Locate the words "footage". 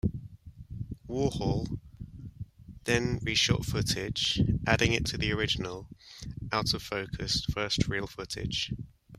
3.63-4.41, 8.07-8.71